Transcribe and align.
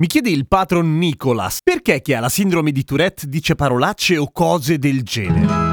Mi 0.00 0.06
chiede 0.06 0.30
il 0.30 0.48
patron 0.48 0.96
Nicolas, 0.96 1.58
perché 1.62 2.00
chi 2.00 2.14
ha 2.14 2.20
la 2.20 2.30
sindrome 2.30 2.72
di 2.72 2.84
Tourette 2.84 3.26
dice 3.26 3.54
parolacce 3.54 4.16
o 4.16 4.30
cose 4.32 4.78
del 4.78 5.02
genere? 5.02 5.69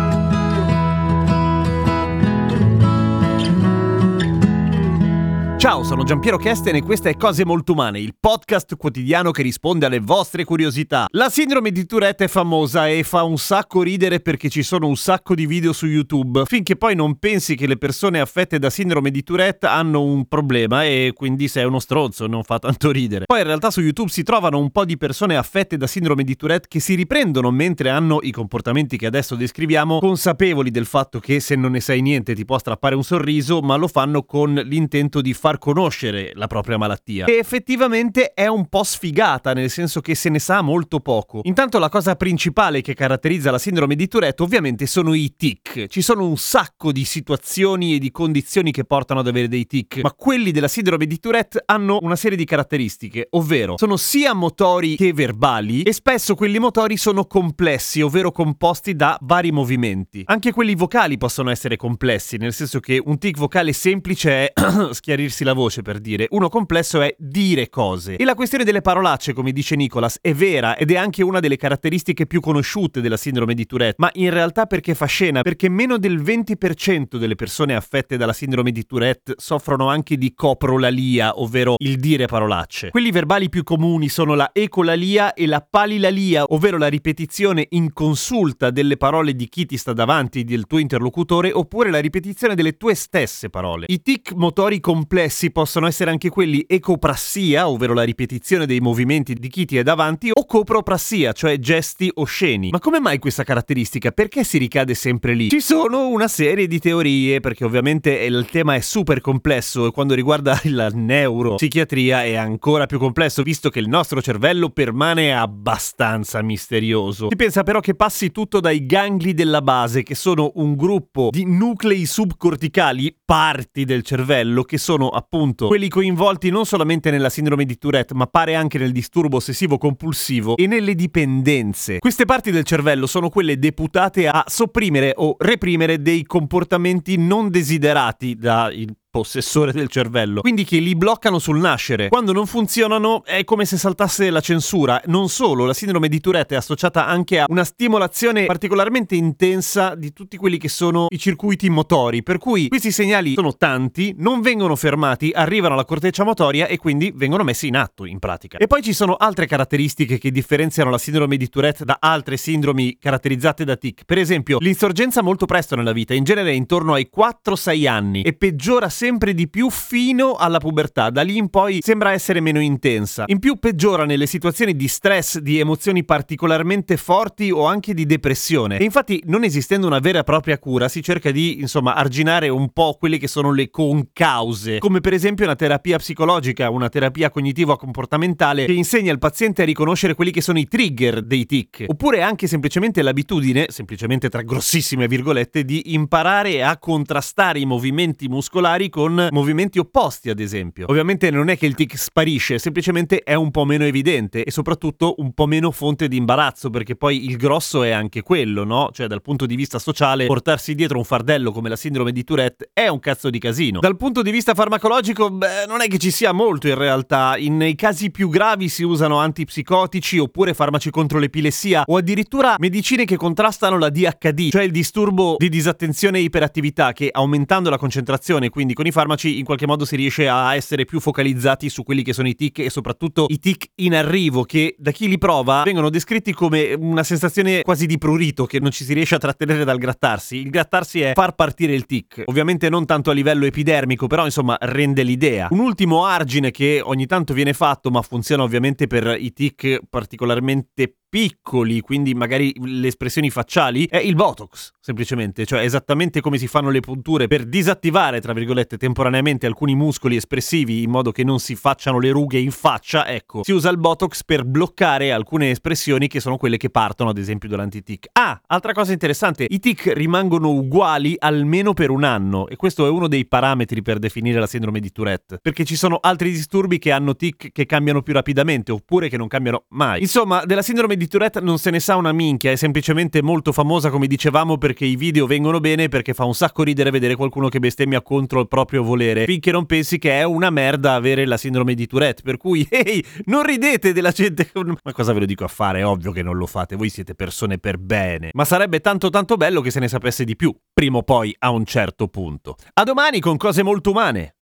Ciao, 5.58 5.84
sono 5.84 6.04
Giampiero 6.04 6.38
Kesten 6.38 6.76
e 6.76 6.84
questa 6.84 7.10
è 7.10 7.16
Cose 7.18 7.44
Molto 7.44 7.72
Umane, 7.72 8.00
il 8.00 8.14
podcast 8.20 8.76
quotidiano 8.76 9.32
che 9.32 9.42
risponde 9.42 9.88
alle 9.88 10.00
vostre 10.00 10.44
curiosità. 10.44 11.08
La 11.14 11.30
sindrome 11.30 11.72
di 11.72 11.88
Tourette 11.88 12.26
è 12.26 12.28
famosa 12.28 12.88
e 12.88 13.02
fa 13.02 13.24
un 13.24 13.40
sacco 13.40 13.82
ridere 13.82 14.20
perché 14.20 14.50
ci 14.50 14.62
sono 14.62 14.86
un 14.86 14.96
sacco 14.96 15.34
di 15.34 15.48
video 15.48 15.74
su 15.74 15.88
YouTube, 15.88 16.44
finché 16.46 16.76
poi 16.76 16.94
non 16.94 17.18
pensi 17.18 17.56
che 17.56 17.66
le 17.66 17.76
persone 17.78 18.20
affette 18.20 18.59
da 18.59 18.70
sindrome 18.70 19.09
di 19.09 19.23
Tourette 19.23 19.66
hanno 19.66 20.04
un 20.04 20.28
problema 20.28 20.86
e 20.86 21.14
quindi 21.16 21.48
sei 21.48 21.66
uno 21.66 21.80
stronzo, 21.80 22.28
non 22.28 22.44
fa 22.44 22.59
tanto 22.59 22.92
ridere. 22.92 23.26
Poi 23.26 23.40
in 23.40 23.48
realtà 23.48 23.72
su 23.72 23.81
YouTube 23.81 24.12
si 24.12 24.22
trovano 24.22 24.59
un 24.59 24.70
po' 24.70 24.86
di 24.86 24.96
persone 24.96 25.38
affette 25.38 25.76
da 25.76 25.88
sindrome 25.88 26.24
di 26.24 26.36
Tourette 26.36 26.68
che 26.68 26.80
si 26.80 26.94
riprendono 26.94 27.50
mentre 27.50 27.90
hanno 27.90 28.20
i 28.22 28.30
comportamenti 28.30 28.96
che 28.96 29.08
adesso 29.08 29.34
descriviamo, 29.34 29.98
consapevoli 29.98 30.70
del 30.70 30.86
fatto 30.86 31.20
che 31.20 31.40
se 31.40 31.56
non 31.56 31.72
ne 31.72 31.80
sai 31.80 32.02
niente 32.02 32.36
ti 32.36 32.46
può 32.46 32.59
strappare 32.59 32.94
un 32.94 33.03
sorriso, 33.03 33.62
ma 33.62 33.76
lo 33.76 33.88
fanno 33.88 34.22
con 34.22 34.53
l'intento 34.53 35.20
di 35.20 35.34
far 35.34 35.47
far 35.48 35.59
conoscere 35.59 36.31
la 36.34 36.48
propria 36.48 36.78
malattia. 36.78 37.26
E 37.26 37.38
effettivamente 37.38 38.34
è 38.34 38.48
un 38.48 38.67
po' 38.67 38.84
sfigata, 38.84 39.53
nel 39.53 39.70
senso 39.70 40.02
che 40.02 40.14
se 40.14 40.28
ne 40.28 40.40
sa 40.40 40.62
molto 40.62 41.00
poco. 41.00 41.40
Intanto 41.44 41.80
la 41.80 41.88
cosa 41.88 42.17
principale 42.17 42.81
che 42.81 42.94
caratterizza 42.94 43.50
la 43.50 43.58
sindrome 43.58 43.95
di 43.95 44.09
Tourette 44.09 44.44
ovviamente 44.44 44.86
sono 44.86 45.14
i 45.14 45.36
tic. 45.38 45.88
Ci 45.88 46.02
sono 46.02 46.28
un 46.28 46.36
sacco 46.36 46.92
di 46.92 47.06
situazioni 47.06 47.95
e 47.95 48.00
di 48.00 48.12
condizioni 48.12 48.72
che 48.72 48.84
portano 48.84 49.22
ad 49.22 49.28
avere 49.28 49.48
dei 49.48 49.66
tic, 49.66 50.02
ma 50.02 50.12
quelli 50.12 50.52
della 50.52 50.68
sindrome 50.68 51.06
di 51.06 51.18
Tourette 51.18 51.64
hanno 51.66 52.00
una 52.02 52.18
serie 52.18 52.36
di 52.36 52.44
caratteristiche, 52.44 53.28
ovvero 53.30 53.78
sono 53.78 53.95
sia 53.95 54.34
motori 54.34 54.98
che 54.98 55.14
verbali 55.14 55.84
e 55.84 55.94
spesso 55.94 56.36
quelli 56.36 56.59
motori 56.59 56.98
sono 56.98 57.23
complessi, 57.23 58.02
ovvero 58.02 58.34
composti 58.34 58.98
da 58.98 59.18
vari 59.22 59.53
movimenti. 59.53 60.23
Anche 60.25 60.52
quelli 60.52 60.75
vocali 60.75 61.18
possono 61.18 61.52
essere 61.52 61.78
complessi, 61.78 62.36
nel 62.36 62.52
senso 62.52 62.81
che 62.81 63.02
un 63.02 63.18
tic 63.18 63.38
vocale 63.38 63.72
semplice 63.72 64.52
è 64.52 64.53
schiarirsi 64.92 65.36
la 65.44 65.54
voce 65.54 65.82
per 65.82 66.00
dire, 66.00 66.28
uno 66.32 66.50
complesso 66.50 67.02
è 67.02 67.16
dire 67.18 67.70
cose. 67.70 68.16
E 68.16 68.26
la 68.26 68.36
questione 68.36 68.64
delle 68.64 68.82
parolacce, 68.82 69.34
come 69.34 69.52
dice 69.52 69.76
Nicolas, 69.76 70.18
è 70.22 70.34
vera 70.34 70.78
ed 70.78 70.92
è 70.92 70.98
anche 70.98 71.24
una 71.24 71.40
delle 71.40 71.58
caratteristiche 71.58 72.26
più 72.26 72.40
conosciute 72.40 73.02
della 73.02 73.18
sindrome 73.18 73.54
di 73.54 73.66
Tourette, 73.66 73.96
ma 73.98 74.10
in 74.14 74.30
realtà 74.32 74.66
perché 74.66 74.96
fa 74.96 75.06
scena? 75.06 75.42
Perché 75.42 75.70
meno 75.70 75.98
del 75.98 76.22
20% 76.22 77.18
delle 77.18 77.36
persone 77.36 77.76
affette 77.76 78.18
dalla 78.18 78.34
sindrome 78.34 78.72
di 78.72 78.86
Tourette 78.86 79.36
soffrono 79.38 79.90
anche 79.90 80.18
di 80.18 80.34
coprolalia, 80.34 81.40
ovvero 81.40 81.76
il 81.78 81.98
dire 81.98 82.26
parolacce. 82.26 82.90
Quelli 82.90 83.12
verbali 83.12 83.50
più 83.50 83.64
comuni 83.64 84.09
sono 84.09 84.34
la 84.34 84.50
ecolalia 84.53 85.34
e 85.34 85.46
la 85.46 85.66
palilalia, 85.68 86.46
ovvero 86.47 86.78
la 86.78 86.88
ripetizione 86.88 87.68
inconsulta 87.70 88.72
delle 88.72 88.97
parole 88.97 89.34
di 89.34 89.47
chi 89.47 89.66
ti 89.66 89.78
sta 89.78 89.94
davanti, 89.94 90.44
del 90.44 90.66
tuo 90.66 90.80
interlocutore, 90.80 91.52
oppure 91.52 91.92
la 91.92 92.00
ripetizione 92.00 92.56
delle 92.56 92.78
tue 92.78 92.96
stesse 92.96 93.50
parole. 93.50 93.86
I 93.88 94.02
tic 94.02 94.34
motori 94.34 94.80
complessi 94.80 95.27
complessi 95.28 95.52
possono 95.52 95.88
essere 95.88 96.10
anche 96.10 96.30
quelli 96.30 96.64
ecoprassia, 96.68 97.68
ovvero 97.68 97.94
la 97.94 98.04
ripetizione 98.04 98.66
dei 98.66 98.80
movimenti 98.80 99.34
di 99.34 99.50
chi 99.50 99.66
ti 99.66 99.78
è 99.78 99.84
davanti, 99.84 100.32
o 100.34 100.46
coproprassia, 100.46 101.34
cioè 101.34 101.60
gesti 101.60 102.10
osceni. 102.16 102.70
Ma 102.70 102.80
come 102.80 103.00
mai 103.00 103.20
questa 103.20 103.44
caratteristica? 103.44 104.12
Perché 104.12 104.44
si 104.44 104.58
ricade 104.58 104.94
sempre 104.94 105.34
lì? 105.34 105.50
Ci 105.50 105.60
sono 105.60 106.08
una 106.08 106.28
serie 106.28 106.68
di 106.68 106.80
teorie, 106.80 107.40
perché 107.42 107.66
ovviamente 107.66 108.12
il 108.12 108.48
tema 108.50 108.76
è 108.76 108.80
super 108.80 109.20
complesso 109.20 109.88
e 109.88 109.92
quando 109.92 110.14
riguarda 110.14 110.60
la 110.66 110.90
neuropsichiatria 110.90 112.24
è 112.24 112.36
ancora 112.36 112.86
più 112.86 112.98
complesso, 112.98 113.44
visto 113.44 113.70
che 113.70 113.80
il 113.80 113.90
nostro 113.90 114.22
cervello 114.22 114.70
permane 114.70 115.36
abbastanza 115.36 116.42
misterioso. 116.42 117.28
Si 117.30 117.36
pensa 117.36 117.64
però 117.64 117.80
che 117.80 117.96
passi 117.96 118.32
tutto 118.32 118.59
dai 118.59 118.86
gangli 118.86 119.34
della 119.34 119.62
base, 119.62 120.04
che 120.04 120.16
sono 120.16 120.52
un 120.56 120.76
gruppo 120.76 121.30
di 121.32 121.44
nuclei 121.46 122.06
subcorticali, 122.06 123.16
parti 123.26 123.84
del 123.84 124.04
cervello, 124.04 124.64
che 124.64 124.78
sono 124.78 125.09
appunto 125.17 125.67
quelli 125.67 125.89
coinvolti 125.89 126.50
non 126.50 126.66
solamente 126.66 127.11
nella 127.11 127.29
sindrome 127.29 127.66
di 127.66 127.78
Tourette, 127.78 128.13
ma 128.13 128.28
pare 128.28 128.55
anche 128.55 128.78
nel 128.78 128.91
disturbo 128.91 129.38
ossessivo 129.38 129.78
compulsivo 129.78 130.55
e 130.55 130.67
nelle 130.67 130.95
dipendenze. 130.95 132.00
Queste 132.00 132.25
parti 132.25 132.51
del 132.51 132.63
cervello 132.63 133.07
sono 133.07 133.29
quelle 133.29 133.57
deputate 133.59 134.28
a 134.28 134.44
sopprimere 134.47 135.13
o 135.16 135.35
reprimere 135.38 136.01
dei 136.01 136.23
comportamenti 136.23 137.17
non 137.17 137.50
desiderati 137.50 138.35
dal 138.35 138.73
possessore 139.17 139.72
del 139.72 139.88
cervello, 139.88 140.41
quindi 140.41 140.63
che 140.63 140.78
li 140.78 140.95
bloccano 140.95 141.39
sul 141.39 141.57
nascere. 141.57 142.09
Quando 142.09 142.33
non 142.33 142.45
funzionano 142.45 143.23
è 143.25 143.44
come 143.45 143.66
se 143.66 143.75
saltasse 143.75 144.29
la 144.29 144.41
censura. 144.41 145.01
Non 145.05 145.28
solo, 145.28 145.66
la 145.66 145.73
sindrome 145.73 146.07
di 146.07 146.19
Tourette 146.19 146.53
è 146.53 146.57
associata 146.57 147.07
anche 147.07 147.39
a 147.39 147.45
una 147.47 147.63
stimolazione 147.63 148.45
particolarmente 148.45 149.16
intensa 149.16 149.95
di 149.95 150.13
tutti 150.13 150.38
quelli 150.38 150.59
che 150.59 150.69
sono 150.69 151.07
i 151.09 151.17
circuiti 151.17 151.67
motori, 151.69 152.22
per 152.22 152.38
cui 152.38 152.67
questi 152.67 152.91
segnali 152.91 153.33
sono 153.33 153.55
tanti, 153.57 154.13
non 154.19 154.41
vengono 154.41 154.75
fermati, 154.75 155.31
arrivano 155.34 155.73
alla 155.73 155.85
corteccia 155.85 156.23
motoria 156.23 156.67
e 156.67 156.78
quindi 156.78 157.11
vengono 157.16 157.44
messi 157.44 157.66
in 157.66 157.75
atto 157.75 158.05
in 158.05 158.19
pratica. 158.19 158.59
E 158.59 158.67
poi 158.67 158.84
ci 158.84 158.94
sono 158.94 159.16
altre 159.16 159.47
caratteristiche 159.47 160.19
che 160.19 160.29
differenziano 160.29 160.91
la 160.91 160.99
sindrome 160.99 161.38
di 161.38 161.49
Tourette 161.49 161.85
da 161.85 161.97
altre 161.99 162.38
sindromi 162.38 162.97
caratterizzate 162.99 163.66
da 163.66 163.75
tic. 163.75 164.03
Per 164.05 164.19
esempio, 164.19 164.59
l'insorgenza 164.59 165.23
molto 165.23 165.47
presto 165.47 165.75
nella 165.75 165.91
vita, 165.91 166.13
in 166.13 166.23
genere 166.23 166.53
intorno 166.53 166.94
ai 166.94 167.09
4-6 167.16 167.88
anni 167.88 168.22
e 168.22 168.34
peggiora 168.34 168.89
sempre 168.89 169.05
sempre 169.07 169.34
di 169.34 169.47
più 169.47 169.69
fino 169.69 170.34
alla 170.34 170.57
pubertà. 170.57 171.09
Da 171.09 171.22
lì 171.22 171.38
in 171.38 171.50
poi 171.50 171.79
sembra 171.81 172.12
essere 172.12 172.41
meno 172.41 172.59
intensa. 172.59 173.23
In 173.28 173.40
più 173.40 173.56
peggiora 173.56 174.03
nelle 174.03 174.25
situazioni 174.25 174.75
di 174.75 174.90
stress, 174.90 175.38
di 175.38 175.59
emozioni 175.59 176.03
particolarmente 176.03 176.97
forti 176.97 177.50
o 177.50 177.66
anche 177.66 177.94
di 177.94 178.06
depressione. 178.06 178.78
E 178.78 178.84
infatti, 178.84 179.23
non 179.28 179.46
esistendo 179.46 179.88
una 179.88 180.00
vera 180.00 180.19
e 180.19 180.23
propria 180.23 180.59
cura, 180.59 180.90
si 180.90 181.01
cerca 181.01 181.31
di, 181.31 181.62
insomma, 181.62 181.96
arginare 181.96 182.50
un 182.50 182.73
po' 182.73 182.97
quelle 183.00 183.17
che 183.17 183.29
sono 183.29 183.53
le 183.53 183.69
concause, 183.69 184.79
come 184.79 185.00
per 185.00 185.13
esempio 185.13 185.46
una 185.46 185.56
terapia 185.56 185.97
psicologica, 185.97 186.69
una 186.69 186.90
terapia 186.90 187.29
cognitivo-comportamentale 187.29 188.66
che 188.66 188.73
insegna 188.73 189.13
al 189.13 189.19
paziente 189.19 189.62
a 189.62 189.66
riconoscere 189.66 190.16
quelli 190.16 190.31
che 190.31 190.41
sono 190.41 190.59
i 190.59 190.67
trigger 190.67 191.22
dei 191.22 191.46
tic, 191.46 191.85
oppure 191.88 192.22
anche 192.22 192.46
semplicemente 192.47 193.01
l'abitudine, 193.01 193.67
semplicemente 193.69 194.28
tra 194.28 194.41
grossissime 194.41 195.07
virgolette, 195.07 195.63
di 195.63 195.94
imparare 195.94 196.62
a 196.62 196.78
contrastare 196.78 197.59
i 197.59 197.66
movimenti 197.66 198.28
muscolari 198.28 198.90
con 198.97 199.28
movimenti 199.30 199.78
opposti, 199.78 200.31
ad 200.31 200.40
esempio. 200.40 200.88
Ovviamente 200.90 201.30
non 201.30 201.50
è 201.50 201.58
che 201.58 201.68
il 201.68 201.75
tic 201.75 201.96
sparisce, 201.96 202.58
semplicemente 202.58 203.19
è 203.19 203.35
un 203.35 203.52
po' 203.52 203.63
meno 203.63 203.84
evidente 203.84 204.44
e 204.44 204.50
soprattutto 204.50 205.13
un 205.19 205.34
po' 205.34 205.46
meno 205.46 205.69
fonte 205.69 206.08
di 206.08 206.18
imbarazzo, 206.18 206.72
perché 206.72 206.96
poi 206.96 207.25
il 207.25 207.38
grosso 207.38 207.84
è 207.84 207.91
anche 207.91 208.24
quello, 208.24 208.63
no? 208.63 208.90
Cioè 208.91 209.06
dal 209.06 209.22
punto 209.22 209.46
di 209.46 209.56
vista 209.56 209.78
sociale, 209.78 210.25
portarsi 210.25 210.73
dietro 210.73 210.97
un 210.97 211.03
fardello 211.03 211.52
come 211.52 211.70
la 211.70 211.76
sindrome 211.76 212.11
di 212.11 212.23
Tourette 212.23 212.72
è 212.73 212.88
un 212.88 212.97
cazzo 212.97 213.29
di 213.29 213.38
casino. 213.38 213.82
Dal 213.82 213.97
punto 213.97 214.23
di 214.23 214.32
vista 214.32 214.55
farmacologico, 214.55 215.29
beh, 215.29 215.67
non 215.67 215.82
è 215.82 215.88
che 215.88 215.99
ci 215.99 216.09
sia 216.09 216.32
molto 216.32 216.67
in 216.67 216.73
realtà. 216.76 217.35
In, 217.38 217.55
nei 217.55 217.76
casi 217.76 218.09
più 218.09 218.29
gravi 218.29 218.67
si 218.67 218.82
usano 218.82 219.20
antipsicotici 219.20 220.17
oppure 220.17 220.55
farmaci 220.55 220.90
contro 220.90 221.20
l'epilessia 221.20 221.84
o 221.85 221.97
addirittura 221.97 222.55
medicine 222.58 223.05
che 223.05 223.16
contrastano 223.16 223.78
la 223.78 223.91
DHD, 223.91 224.49
cioè 224.49 224.64
il 224.64 224.72
disturbo 224.72 225.35
di 225.38 225.49
disattenzione 225.49 226.17
e 226.17 226.22
iperattività 226.22 226.94
che 226.94 227.09
aumentando 227.11 227.70
la 227.70 227.78
concentrazione, 227.78 228.49
quindi 228.49 228.73
con 228.73 228.85
i 228.87 228.91
farmaci 228.91 229.37
in 229.37 229.45
qualche 229.45 229.67
modo 229.67 229.85
si 229.85 229.95
riesce 229.95 230.28
a 230.28 230.55
essere 230.55 230.85
più 230.85 230.99
focalizzati 230.99 231.69
su 231.69 231.84
quelli 231.84 232.03
che 232.03 232.13
sono 232.13 232.28
i 232.28 232.35
tic 232.35 232.59
e 232.59 232.69
soprattutto 232.69 233.25
i 233.29 233.39
tic 233.39 233.69
in 233.75 233.95
arrivo 233.95 234.43
che 234.43 234.75
da 234.78 234.91
chi 234.91 235.07
li 235.07 235.17
prova 235.17 235.63
vengono 235.63 235.89
descritti 235.89 236.34
come 236.34 236.73
una 236.73 237.03
sensazione 237.03 237.61
quasi 237.61 237.85
di 237.85 237.97
prurito 237.97 238.45
che 238.45 238.59
non 238.59 238.72
ci 238.72 238.84
si 238.84 238.93
riesce 238.93 239.16
a 239.16 239.19
trattenere 239.19 239.63
dal 239.63 239.78
grattarsi. 239.78 240.37
Il 240.37 240.49
grattarsi 240.49 241.01
è 241.01 241.13
far 241.13 241.35
partire 241.35 241.73
il 241.73 241.85
tic, 241.85 242.23
ovviamente 242.25 242.69
non 242.69 242.85
tanto 242.85 243.11
a 243.11 243.13
livello 243.13 243.45
epidermico, 243.45 244.07
però 244.07 244.25
insomma 244.25 244.57
rende 244.59 245.03
l'idea. 245.03 245.47
Un 245.51 245.59
ultimo 245.59 246.05
argine 246.05 246.51
che 246.51 246.81
ogni 246.84 247.05
tanto 247.05 247.34
viene 247.34 247.53
fatto, 247.53 247.89
ma 247.89 248.01
funziona 248.01 248.43
ovviamente 248.43 248.87
per 248.87 249.16
i 249.19 249.34
tic 249.34 249.79
particolarmente 249.89 250.93
piccoli, 251.09 251.82
quindi 251.82 252.14
magari 252.14 252.54
le 252.64 252.88
espressioni 252.88 253.30
facciali, 253.30 253.88
è 253.90 253.98
il 253.98 254.16
Botox, 254.16 254.72
semplicemente, 254.80 255.46
cioè 255.46 255.62
esattamente 255.62 256.22
come 256.22 256.38
si 256.38 256.48
fanno 256.48 256.70
le 256.70 256.80
punture 256.80 257.27
per 257.27 257.46
disattivare, 257.46 258.20
tra 258.20 258.34
virgolette, 258.34 258.77
temporaneamente 258.77 259.46
alcuni 259.46 259.75
muscoli 259.75 260.15
espressivi 260.15 260.84
in 260.84 260.89
modo 260.89 261.12
che 261.12 261.24
non 261.24 261.39
si 261.39 261.56
facciano 261.56 262.00
le 262.00 262.12
rughe 262.12 262.39
in 262.39 262.51
faccia, 262.51 263.08
ecco, 263.08 263.44
si 263.44 263.51
usa 263.51 263.70
il 263.70 263.77
Botox 263.77 264.24
per 264.24 264.44
bloccare 264.44 265.12
alcune 265.12 265.51
espressioni 265.51 266.08
che 266.08 266.20
sono 266.20 266.38
quelle 266.38 266.58
che 266.58 266.70
partono, 266.70 267.10
ad 267.10 267.18
esempio, 267.18 267.48
durante 267.48 267.77
i 267.77 267.84
tic. 267.84 268.08
Ah, 268.12 268.39
altra 268.48 268.74
cosa 268.74 268.92
interessante, 268.92 269.46
i 269.48 269.60
tic 269.60 269.92
rimangono 269.94 270.50
uguali 270.50 271.15
almeno 271.18 271.74
per 271.74 271.89
un 271.89 272.04
anno 272.04 272.48
e 272.48 272.56
questo 272.56 272.86
è 272.86 272.89
uno 272.89 273.08
dei 273.08 273.25
parametri 273.25 273.82
per 273.82 274.00
definire 274.00 274.39
la 274.39 274.48
sindrome 274.48 274.80
di 274.80 274.92
Tourette, 274.92 275.39
perché 275.42 275.63
ci 275.63 275.75
sono 275.75 276.00
altri 276.01 276.32
disturbi 276.32 276.80
che 276.80 276.92
hanno 276.92 277.15
tic 277.15 277.51
che 277.51 277.65
cambiano 277.65 278.01
più 278.01 278.13
rapidamente 278.13 278.72
oppure 278.72 279.08
che 279.08 279.18
non 279.18 279.27
cambiano 279.27 279.65
mai. 279.70 280.01
Insomma, 280.01 280.44
della 280.46 280.62
sindrome 280.62 280.96
di 280.98 281.08
Tourette 281.08 281.39
non 281.39 281.58
se 281.60 281.70
ne 281.70 281.79
sa 281.79 281.96
una 281.96 282.12
minchia, 282.12 282.51
è 282.51 282.55
semplicemente 282.55 283.22
molto 283.22 283.53
famosa 283.53 283.89
come 283.89 284.08
dicevamo 284.08 284.58
perché 284.58 284.86
i 284.86 284.96
video 284.96 285.25
vengono 285.25 285.60
bene 285.60 285.88
perché 285.88 286.13
fa 286.13 286.25
un 286.25 286.34
sacco 286.34 286.63
ridere 286.63 286.89
vedere 286.89 287.15
qualcuno 287.15 287.48
che 287.48 287.60
bestemmia 287.60 288.01
contro 288.01 288.41
il 288.41 288.48
proprio 288.48 288.84
volere, 288.84 289.25
finché 289.25 289.51
non 289.51 289.65
pensi 289.65 289.98
che 290.00 290.20
è 290.20 290.24
una 290.24 290.50
merda 290.50 290.94
avere 290.94 291.25
la 291.25 291.38
sindrome 291.38 291.75
di 291.75 291.88
Tourette, 291.88 292.24
per 292.24 292.38
cui 292.38 292.67
ehi, 292.70 293.05
non 293.25 293.44
ridete 293.44 293.94
della 293.94 294.12
gente 294.12 294.51
Ma 294.53 294.91
cosa 294.91 295.13
ve 295.13 295.20
lo 295.20 295.25
dico 295.25 295.44
a 295.44 295.48
fare? 295.48 295.79
È 295.79 295.86
ovvio 295.86 296.12
che 296.12 296.24
non 296.24 296.36
lo 296.36 296.48
fate, 296.48 296.75
voi 296.75 296.89
siete 296.89 297.15
persone 297.15 297.60
per 297.60 297.77
bene, 297.77 298.32
ma 298.34 298.44
sarebbe 298.44 298.82
tanto 298.82 299.10
tanto 299.10 299.38
bello 299.38 299.62
che 299.62 299.72
se 299.72 299.79
ne 299.79 299.88
sapesse 299.88 300.25
di 300.25 300.36
più, 300.36 300.53
prima 300.74 300.98
o 300.98 301.03
poi 301.03 301.36
a 301.39 301.51
un 301.51 301.65
certo 301.65 302.08
punto. 302.08 302.55
A 302.74 302.84
domani 302.84 303.20
con 303.20 303.38
cose 303.38 303.63
molto 303.63 303.91
umane. 303.91 304.37